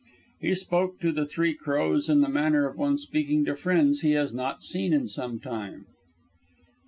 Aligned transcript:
He 0.39 0.55
spoke 0.55 0.99
to 1.01 1.11
the 1.11 1.27
Three 1.27 1.53
Crows 1.53 2.09
in 2.09 2.21
the 2.21 2.27
manner 2.27 2.65
of 2.67 2.75
one 2.75 2.97
speaking 2.97 3.45
to 3.45 3.55
friends 3.55 4.01
he 4.01 4.13
has 4.13 4.33
not 4.33 4.63
seen 4.63 4.93
in 4.93 5.07
some 5.07 5.39
time. 5.39 5.85